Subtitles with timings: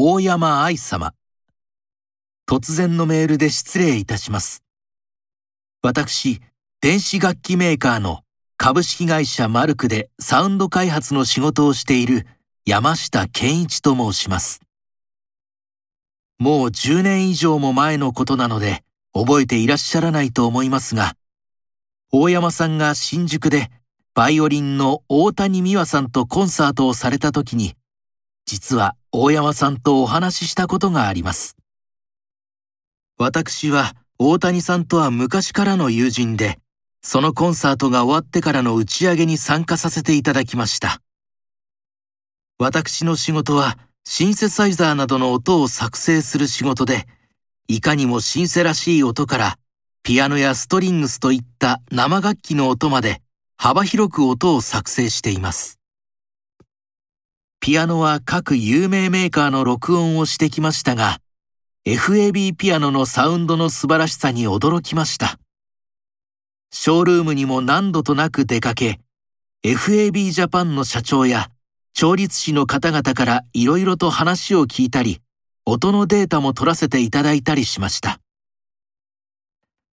[0.00, 1.12] 大山愛様。
[2.46, 4.62] 突然のメールで失礼いたします。
[5.82, 6.40] 私、
[6.80, 8.20] 電子楽器メーカーの
[8.56, 12.28] 株式会社マルクでサウンド開発の仕事をしている
[12.64, 14.60] 山下健一と申します。
[16.38, 21.16] もう10年以上も前のことなので覚えていらっしゃらないと思いますが、
[22.12, 23.68] 大山さんが新宿で
[24.14, 27.74] バイオリンの大谷美和さんとコンサートをされた時に、
[28.46, 31.56] 実は大山さんとお話ししたことがあります。
[33.16, 36.58] 私は大谷さんとは昔からの友人で、
[37.02, 41.00] そのコンサートが終わってからの打ち上げに参加させていただきました。
[42.58, 47.06] 私の仕事はシンセサイザーなどの音を作成する仕事で、
[47.66, 49.58] いかにもシンセらしい音から、
[50.02, 53.22] ピアノやストリングスといった生楽器の音まで
[53.56, 55.77] 幅広く音を作成しています。
[57.68, 61.18] ピアノは各有名メーカーの録音をしてきましたが、
[61.84, 65.38] FAB ピアノのサウンドの素晴らしさに驚きました。
[66.70, 69.00] ショールームにも何度となく出かけ、
[69.62, 71.50] FAB ジャパンの社長や
[71.92, 75.20] 調律師の方々から色々と話を聞いたり、
[75.66, 78.18] 音のデータも取らせていただいたりしました。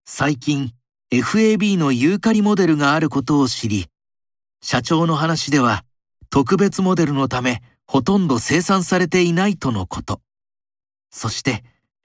[0.04, 0.70] 最近、
[1.10, 3.88] FAB のユーカリモデルがあることを知り、
[4.62, 5.83] 社長の話では、
[6.34, 10.20] 特別モデルのため、ほとんど生産されていないとのこと。
[11.12, 11.62] そして、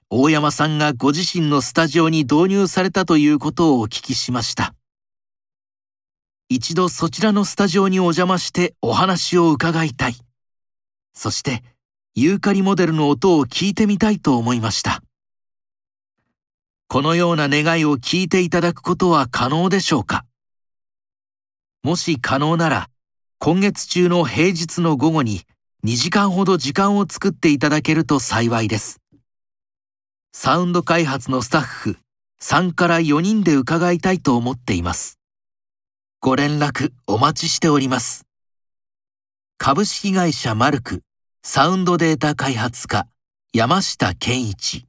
[0.08, 4.72] 大山さんがご自身のスタジオに導入されたということをお聞きしました。
[6.48, 10.14] 一度そちらのスタジオにお邪魔してお話を伺いたい。
[11.12, 11.64] そして、
[12.14, 15.02] ユーカリモデルの音を聞いてみたいと思いました。
[16.86, 20.24] このような願いを聞いていただくことは可能でしょうか？
[21.82, 22.90] もし可能なら、
[23.42, 25.46] 今月中の平日の午後に
[25.82, 29.00] 2時間ほど時間を作っていただけると幸いです。
[30.30, 31.96] サウンド開発のスタッフ
[32.42, 35.18] 3から4人で伺いたいと思っています。
[36.20, 38.26] ご連絡お待ちしております。
[39.56, 41.00] 株式会社マルク
[41.42, 43.06] サウンドデータ開発課
[43.54, 44.84] 山下健一